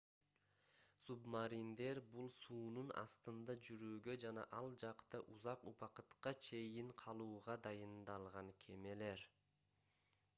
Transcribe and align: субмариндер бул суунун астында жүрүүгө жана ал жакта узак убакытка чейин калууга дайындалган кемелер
субмариндер 0.99 1.99
бул 2.13 2.31
суунун 2.37 2.87
астында 3.01 3.55
жүрүүгө 3.67 4.15
жана 4.23 4.45
ал 4.61 4.69
жакта 4.85 5.19
узак 5.35 5.67
убакытка 5.73 6.33
чейин 6.47 6.89
калууга 7.03 7.57
дайындалган 7.69 8.51
кемелер 8.65 9.23